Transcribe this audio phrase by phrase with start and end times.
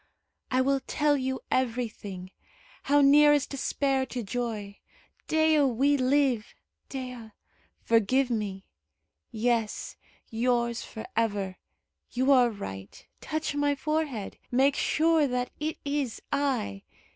[0.49, 2.31] I will tell you everything.
[2.85, 4.79] How near is despair to joy!
[5.27, 6.55] Dea, we live!
[6.89, 7.33] Dea,
[7.83, 8.65] forgive me.
[9.29, 9.97] Yes
[10.31, 11.57] yours for ever.
[12.09, 13.05] You are right.
[13.19, 14.39] Touch my forehead.
[14.49, 16.81] Make sure that it is I.